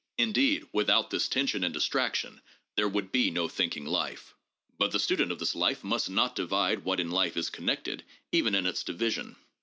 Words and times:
Indeed, 0.17 0.63
without 0.73 1.11
this 1.11 1.27
tension 1.27 1.63
and 1.63 1.71
distraction, 1.71 2.41
there 2.75 2.87
would 2.87 3.11
be 3.11 3.29
no 3.29 3.47
thinking 3.47 3.85
life. 3.85 4.33
But 4.79 4.91
the 4.91 4.99
student 4.99 5.31
of 5.31 5.37
this 5.37 5.53
life 5.53 5.83
must 5.83 6.09
not 6.09 6.33
divide 6.35 6.83
what 6.85 6.99
in 6.99 7.11
life 7.11 7.37
is 7.37 7.51
connected 7.51 8.03
even 8.31 8.55
in 8.55 8.65
its 8.65 8.83
division. 8.83 9.35